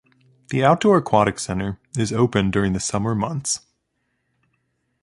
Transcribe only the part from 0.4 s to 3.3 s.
The outdoor Aquatic Center is open during the summer